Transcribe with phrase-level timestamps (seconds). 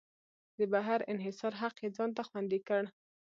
[0.57, 2.83] د بهر انحصار حق یې ځان ته خوندي کړ.